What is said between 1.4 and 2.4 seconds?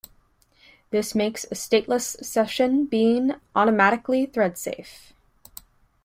a stateless